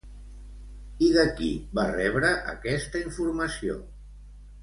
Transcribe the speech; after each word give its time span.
I 1.07 1.09
de 1.17 1.25
qui 1.41 1.49
va 1.79 1.83
rebre 1.91 2.33
aquesta 2.55 3.03
informació? 3.09 3.77